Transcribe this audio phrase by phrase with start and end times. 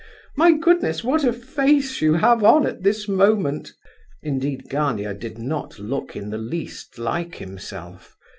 [0.35, 3.71] My goodness, what a face you have on at this moment!"
[4.23, 8.17] Indeed, Gania did not look in the least like himself.